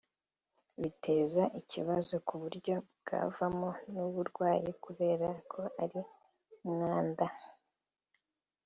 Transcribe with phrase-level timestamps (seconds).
[0.81, 5.99] biteza ikibazo ku buryo byavamo n’uburwayi kubera ko ari
[6.67, 7.25] umwanda